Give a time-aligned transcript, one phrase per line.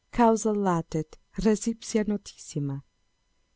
[0.17, 1.09] Causa latet,
[1.43, 2.81] res ipsa notissima.